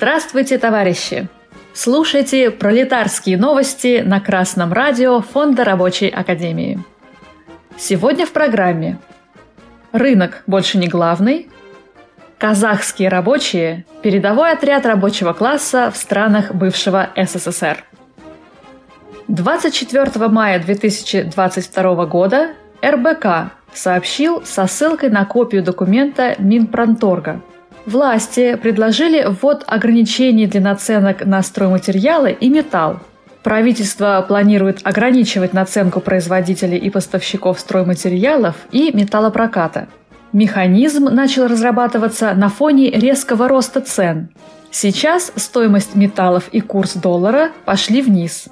Здравствуйте, 0.00 0.58
товарищи! 0.58 1.26
Слушайте 1.74 2.52
пролетарские 2.52 3.36
новости 3.36 4.00
на 4.06 4.20
Красном 4.20 4.72
радио 4.72 5.20
Фонда 5.20 5.64
Рабочей 5.64 6.08
Академии. 6.08 6.78
Сегодня 7.76 8.24
в 8.24 8.30
программе 8.30 8.98
Рынок 9.90 10.44
больше 10.46 10.78
не 10.78 10.86
главный, 10.86 11.48
Казахские 12.38 13.08
рабочие– 13.08 13.86
передовой 14.02 14.52
отряд 14.52 14.86
рабочего 14.86 15.32
класса 15.32 15.90
в 15.90 15.96
странах 15.96 16.54
бывшего 16.54 17.10
СССР. 17.16 17.82
24 19.26 20.28
мая 20.28 20.60
2022 20.60 22.06
года 22.06 22.50
РБК 22.86 23.50
сообщил 23.74 24.44
со 24.44 24.68
ссылкой 24.68 25.10
на 25.10 25.24
копию 25.24 25.64
документа 25.64 26.36
Минпромторга– 26.38 27.40
Власти 27.88 28.54
предложили 28.56 29.24
ввод 29.24 29.64
ограничений 29.66 30.46
для 30.46 30.60
наценок 30.60 31.24
на 31.24 31.42
стройматериалы 31.42 32.32
и 32.38 32.50
металл. 32.50 33.00
Правительство 33.42 34.22
планирует 34.28 34.80
ограничивать 34.84 35.54
наценку 35.54 36.00
производителей 36.00 36.76
и 36.76 36.90
поставщиков 36.90 37.58
стройматериалов 37.58 38.56
и 38.72 38.94
металлопроката. 38.94 39.88
Механизм 40.34 41.04
начал 41.04 41.46
разрабатываться 41.46 42.34
на 42.34 42.50
фоне 42.50 42.90
резкого 42.90 43.48
роста 43.48 43.80
цен. 43.80 44.28
Сейчас 44.70 45.32
стоимость 45.36 45.94
металлов 45.94 46.50
и 46.52 46.60
курс 46.60 46.92
доллара 46.92 47.52
пошли 47.64 48.02
вниз. 48.02 48.50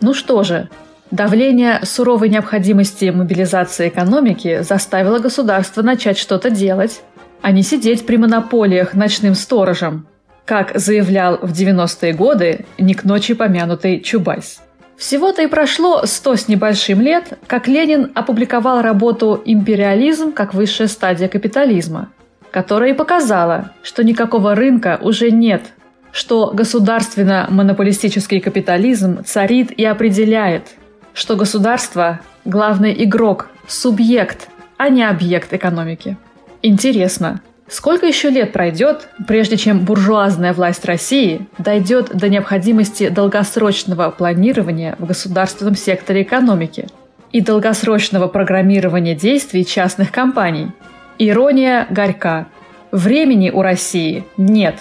Ну 0.00 0.14
что 0.14 0.44
же, 0.44 0.68
давление 1.10 1.80
суровой 1.82 2.28
необходимости 2.28 3.06
мобилизации 3.06 3.88
экономики 3.88 4.62
заставило 4.62 5.18
государство 5.18 5.82
начать 5.82 6.16
что-то 6.16 6.48
делать 6.48 7.02
а 7.42 7.52
не 7.52 7.62
сидеть 7.62 8.06
при 8.06 8.16
монополиях 8.16 8.94
ночным 8.94 9.34
сторожем, 9.34 10.06
как 10.44 10.72
заявлял 10.78 11.38
в 11.38 11.52
90-е 11.52 12.12
годы 12.12 12.66
не 12.78 12.94
к 12.94 13.04
ночи 13.04 13.34
помянутый 13.34 14.00
Чубайс. 14.00 14.60
Всего-то 14.96 15.42
и 15.42 15.46
прошло 15.46 16.06
сто 16.06 16.34
с 16.34 16.48
небольшим 16.48 17.00
лет, 17.00 17.38
как 17.46 17.68
Ленин 17.68 18.10
опубликовал 18.14 18.82
работу 18.82 19.40
«Империализм 19.44 20.32
как 20.32 20.54
высшая 20.54 20.88
стадия 20.88 21.28
капитализма», 21.28 22.10
которая 22.50 22.90
и 22.90 22.94
показала, 22.94 23.70
что 23.82 24.02
никакого 24.02 24.56
рынка 24.56 24.98
уже 25.00 25.30
нет, 25.30 25.62
что 26.10 26.50
государственно-монополистический 26.52 28.40
капитализм 28.40 29.22
царит 29.24 29.70
и 29.70 29.84
определяет, 29.84 30.74
что 31.14 31.36
государство– 31.36 32.20
главный 32.44 33.04
игрок, 33.04 33.50
субъект, 33.68 34.48
а 34.78 34.88
не 34.88 35.04
объект 35.04 35.52
экономики. 35.52 36.16
Интересно, 36.62 37.40
сколько 37.68 38.06
еще 38.06 38.30
лет 38.30 38.52
пройдет, 38.52 39.08
прежде 39.26 39.56
чем 39.56 39.84
буржуазная 39.84 40.52
власть 40.52 40.84
России 40.84 41.46
дойдет 41.58 42.10
до 42.16 42.28
необходимости 42.28 43.08
долгосрочного 43.08 44.10
планирования 44.10 44.96
в 44.98 45.06
государственном 45.06 45.76
секторе 45.76 46.22
экономики 46.22 46.88
и 47.30 47.40
долгосрочного 47.40 48.26
программирования 48.26 49.14
действий 49.14 49.64
частных 49.64 50.10
компаний? 50.10 50.72
Ирония 51.18 51.86
горька. 51.90 52.48
Времени 52.90 53.50
у 53.50 53.62
России 53.62 54.24
нет. 54.36 54.76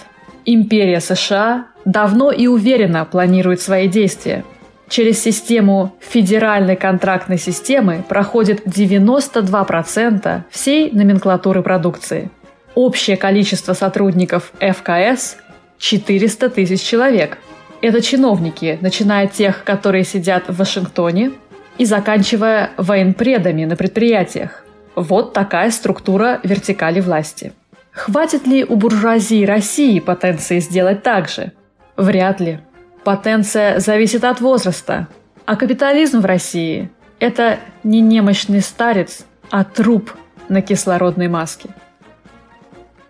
Империя 0.46 1.02
США 1.02 1.68
давно 1.84 2.32
и 2.32 2.48
уверенно 2.48 3.06
планирует 3.06 3.62
свои 3.62 3.88
действия– 3.88 4.44
Через 4.90 5.22
систему 5.22 5.96
федеральной 6.00 6.76
контрактной 6.76 7.38
системы 7.38 8.04
проходит 8.08 8.66
92% 8.66 10.42
всей 10.50 10.92
номенклатуры 10.92 11.62
продукции. 11.62 12.32
Общее 12.74 13.18
количество 13.18 13.74
сотрудников 13.74 14.52
ФКС– 14.60 15.38
400 15.80 16.50
тысяч 16.50 16.82
человек. 16.82 17.38
Это 17.82 18.02
чиновники, 18.02 18.78
начиная 18.82 19.26
от 19.26 19.34
тех, 19.34 19.64
которые 19.64 20.04
сидят 20.04 20.48
в 20.48 20.58
Вашингтоне, 20.58 21.32
и 21.78 21.86
заканчивая 21.86 22.72
военпредами 22.78 23.66
на 23.66 23.76
предприятиях. 23.76 24.64
Вот 24.96 25.34
такая 25.34 25.70
структура 25.70 26.40
вертикали 26.44 27.02
власти. 27.02 27.54
Хватит 27.92 28.48
ли 28.48 28.64
у 28.64 28.76
буржуазии 28.76 29.46
России 29.46 30.00
потенции 30.00 30.60
сделать 30.60 31.04
так 31.04 31.30
же? 31.30 31.52
Вряд 31.96 32.40
ли. 32.40 32.60
Потенция 33.08 33.80
зависит 33.80 34.26
от 34.26 34.42
возраста, 34.42 35.08
а 35.46 35.56
капитализм 35.56 36.20
в 36.20 36.26
России– 36.26 36.92
это 37.22 37.58
не 37.86 38.02
немощный 38.02 38.60
старец, 38.60 39.26
а 39.50 39.64
труп 39.64 40.12
на 40.50 40.62
кислородной 40.62 41.30
маске. 41.30 41.70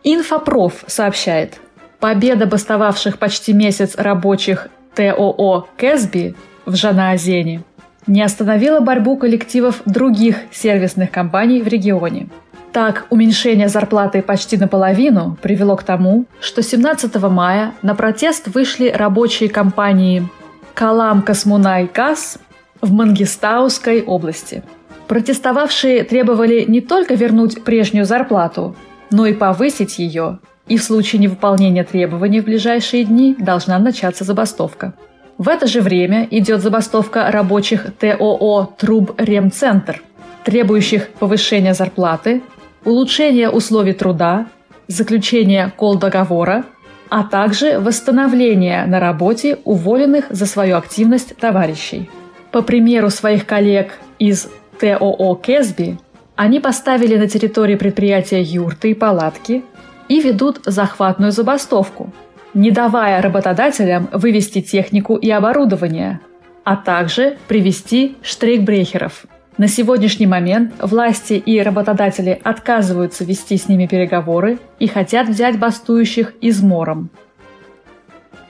Инфопроф 0.04 0.84
сообщает, 0.86 1.60
победа 2.00 2.46
бастовавших 2.46 3.18
почти 3.18 3.54
месяц 3.54 3.96
рабочих 3.96 4.68
ТОО 4.94 5.68
«Кэсби» 5.78 6.36
в 6.68 6.76
Жанаозене 6.76 7.64
не 8.06 8.22
остановила 8.22 8.82
борьбу 8.82 9.18
коллективов 9.18 9.82
других 9.88 10.38
сервисных 10.52 11.10
компаний 11.10 11.64
в 11.64 11.68
регионе– 11.68 12.30
так, 12.78 13.08
уменьшение 13.10 13.70
зарплаты 13.70 14.22
почти 14.22 14.56
наполовину 14.56 15.36
привело 15.42 15.76
к 15.76 15.82
тому, 15.82 16.26
что 16.40 16.62
17 16.62 17.16
мая 17.24 17.74
на 17.82 17.96
протест 17.96 18.50
вышли 18.54 18.90
рабочие 18.90 19.50
компании 19.50 20.30
«Калам 20.76 21.24
Космунай 21.24 21.90
Газ» 21.92 22.38
в 22.80 22.94
Мангистауской 22.94 24.04
области. 24.04 24.62
Протестовавшие 25.08 26.04
требовали 26.04 26.66
не 26.68 26.82
только 26.82 27.16
вернуть 27.16 27.64
прежнюю 27.64 28.06
зарплату, 28.06 28.76
но 29.10 29.26
и 29.26 29.34
повысить 29.34 29.98
ее, 29.98 30.38
и 30.68 30.78
в 30.78 30.84
случае 30.84 31.20
невыполнения 31.20 31.84
требований 31.84 32.42
в 32.42 32.46
ближайшие 32.46 33.06
дни 33.06 33.36
должна 33.40 33.80
начаться 33.80 34.24
забастовка. 34.24 34.94
В 35.40 35.50
это 35.50 35.66
же 35.66 35.82
время 35.82 36.28
идет 36.30 36.62
забастовка 36.62 37.32
рабочих 37.32 37.88
ТОО 37.98 38.70
«Труб-Ремцентр», 38.78 40.04
требующих 40.44 41.10
повышения 41.20 41.74
зарплаты, 41.74 42.44
улучшение 42.88 43.50
условий 43.50 43.92
труда, 43.92 44.48
заключение 44.88 45.74
кол-договора, 45.76 46.64
а 47.10 47.24
также 47.24 47.80
восстановление 47.80 48.86
на 48.86 49.02
работе 49.02 49.60
уволенных 49.66 50.26
за 50.30 50.46
свою 50.46 50.78
активность 50.78 51.36
товарищей. 51.36 52.10
По 52.52 52.62
примеру 52.62 53.10
своих 53.10 53.46
коллег 53.46 53.92
из 54.20 54.50
ТОО 54.80 55.36
«Кэсби», 55.36 56.00
они 56.38 56.62
поставили 56.62 57.18
на 57.18 57.28
территории 57.28 57.76
предприятия 57.76 58.42
юрты 58.42 58.92
и 58.92 58.94
палатки 58.94 59.66
и 60.08 60.22
ведут 60.22 60.62
захватную 60.66 61.34
забастовку, 61.34 62.14
не 62.54 62.72
давая 62.72 63.22
работодателям 63.22 64.08
вывести 64.14 64.62
технику 64.62 65.18
и 65.18 65.30
оборудование, 65.30 66.22
а 66.64 66.78
также 66.78 67.38
привести 67.50 68.16
штрейкбрехеров– 68.22 69.26
на 69.58 69.68
сегодняшний 69.68 70.28
момент 70.28 70.74
власти 70.80 71.34
и 71.34 71.60
работодатели 71.62 72.40
отказываются 72.44 73.24
вести 73.24 73.58
с 73.58 73.68
ними 73.68 73.88
переговоры 73.88 74.60
и 74.80 74.88
хотят 74.88 75.28
взять 75.28 75.58
бастующих 75.58 76.34
измором. 76.42 77.10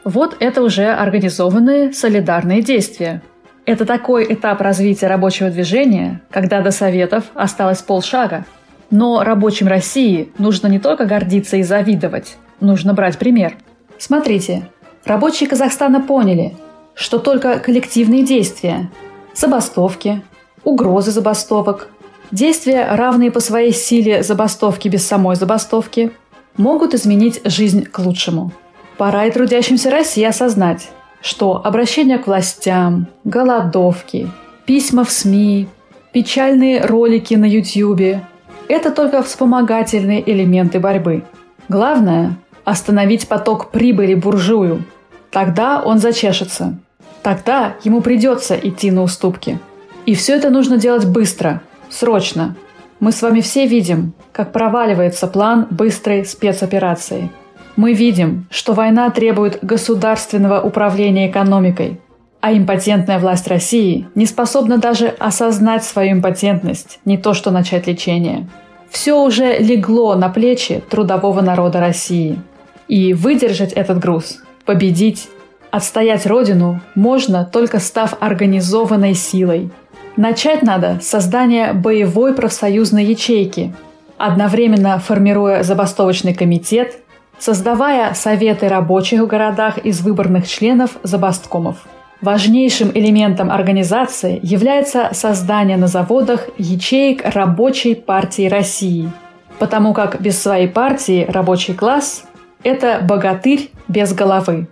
Вот 0.04 0.38
это 0.40 0.62
уже 0.62 0.86
организованные 0.86 1.94
солидарные 1.94 2.62
действия. 2.62 3.22
Это 3.66 3.86
такой 3.86 4.26
этап 4.34 4.62
развития 4.62 5.08
рабочего 5.08 5.50
движения, 5.50 6.22
когда 6.30 6.62
до 6.62 6.72
Советов 6.72 7.26
осталось 7.34 7.82
полшага. 7.82 8.46
Но 8.90 9.24
рабочим 9.24 9.68
России 9.68 10.32
нужно 10.38 10.68
не 10.68 10.80
только 10.80 11.06
гордиться 11.06 11.58
и 11.58 11.64
завидовать, 11.64 12.38
нужно 12.62 12.94
брать 12.94 13.18
пример. 13.18 13.56
Смотрите, 13.98 14.70
рабочие 15.04 15.50
Казахстана 15.50 16.00
поняли, 16.00 16.56
что 16.96 17.20
только 17.20 17.60
коллективные 17.60 18.24
действия, 18.24 18.90
забастовки, 19.34 20.22
угрозы 20.68 21.12
забастовок, 21.12 21.88
действия, 22.30 22.90
равные 22.92 23.32
по 23.32 23.40
своей 23.40 23.72
силе 23.72 24.22
забастовки 24.22 24.90
без 24.90 25.08
самой 25.08 25.38
забастовки, 25.38 26.12
могут 26.58 26.94
изменить 26.94 27.40
жизнь 27.46 27.86
к 27.86 28.00
лучшему. 28.00 28.52
Пора 28.98 29.26
и 29.26 29.32
трудящимся 29.32 29.90
России 29.90 30.26
осознать, 30.26 30.90
что 31.22 31.62
обращение 31.64 32.18
к 32.18 32.28
властям, 32.28 33.08
голодовки, 33.24 34.30
письма 34.66 35.06
в 35.06 35.12
СМИ, 35.12 35.70
печальные 36.12 36.86
ролики 36.86 37.36
на 37.36 37.46
YouTube– 37.46 38.22
это 38.68 38.92
только 38.92 39.24
вспомогательные 39.24 40.30
элементы 40.30 40.82
борьбы. 40.82 41.24
Главное– 41.70 42.36
остановить 42.66 43.30
поток 43.30 43.72
прибыли 43.72 44.16
буржую. 44.16 44.84
Тогда 45.32 45.82
он 45.82 46.00
зачешется. 46.00 46.78
Тогда 47.24 47.78
ему 47.86 48.02
придется 48.02 48.56
идти 48.62 48.92
на 48.92 49.04
уступки– 49.04 49.60
и 50.08 50.16
все 50.16 50.36
это 50.38 50.50
нужно 50.50 50.78
делать 50.78 51.06
быстро, 51.06 51.62
срочно. 51.90 52.56
Мы 53.02 53.12
с 53.12 53.22
вами 53.22 53.42
все 53.42 53.68
видим, 53.68 54.14
как 54.32 54.54
проваливается 54.54 55.28
план 55.28 55.68
быстрой 55.70 56.26
спецоперации. 56.26 57.30
Мы 57.76 57.92
видим, 57.94 58.48
что 58.50 58.74
война 58.74 59.10
требует 59.10 59.60
государственного 59.62 60.62
управления 60.62 61.30
экономикой, 61.30 62.00
а 62.40 62.54
импотентная 62.54 63.20
власть 63.20 63.50
России 63.50 64.08
не 64.16 64.26
способна 64.26 64.78
даже 64.78 65.08
осознать 65.20 65.84
свою 65.84 66.14
импотентность, 66.14 67.00
не 67.04 67.18
то 67.18 67.34
что 67.34 67.52
начать 67.52 67.86
лечение. 67.86 68.48
Все 68.90 69.22
уже 69.22 69.58
легло 69.58 70.16
на 70.16 70.30
плечи 70.30 70.82
трудового 70.90 71.42
народа 71.42 71.82
России. 71.82 72.40
И 72.88 73.14
выдержать 73.14 73.74
этот 73.74 74.00
груз, 74.00 74.40
победить, 74.66 75.28
отстоять 75.70 76.26
родину 76.26 76.80
можно 76.96 77.44
только 77.44 77.80
став 77.80 78.16
организованной 78.22 79.14
силой. 79.14 79.70
Начать 80.18 80.64
надо 80.64 81.00
с 81.00 81.08
создания 81.08 81.74
боевой 81.74 82.34
профсоюзной 82.34 83.06
ячейки, 83.06 83.76
одновременно 84.18 84.98
формируя 84.98 85.62
забастовочный 85.62 86.34
комитет, 86.34 86.96
создавая 87.38 88.16
советы 88.16 88.68
рабочих 88.68 89.22
в 89.22 89.28
городах 89.28 89.78
из 89.78 90.02
выборных 90.02 90.48
членов 90.48 90.98
забасткомов. 91.04 91.86
Важнейшим 92.20 92.90
элементом 92.96 93.52
организации 93.52 94.40
является 94.42 95.10
создание 95.12 95.78
на 95.78 95.86
заводах 95.86 96.48
ячеек 96.58 97.22
Рабочей 97.24 97.94
партии 97.94 98.50
России, 98.50 99.12
потому 99.60 99.94
как 99.94 100.20
без 100.20 100.42
своей 100.42 100.68
партии 100.68 101.28
рабочий 101.30 101.76
класс– 101.76 102.24
это 102.64 103.02
богатырь 103.04 103.70
без 103.88 104.14
головы. 104.16 104.68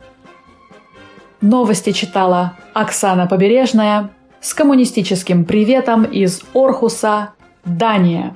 Новости 1.39 1.91
читала 1.91 2.53
Оксана 2.73 3.27
Побережная 3.27 4.09
с 4.45 4.53
коммунистическим 4.53 5.43
приветом 5.43 6.03
из 6.03 6.43
Орхуса, 6.53 7.31
Дания. 7.65 8.35